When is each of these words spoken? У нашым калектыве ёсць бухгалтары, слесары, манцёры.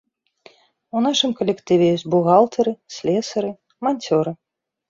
У 0.95 1.03
нашым 1.07 1.31
калектыве 1.41 1.85
ёсць 1.97 2.05
бухгалтары, 2.13 2.73
слесары, 2.97 3.51
манцёры. 3.87 4.31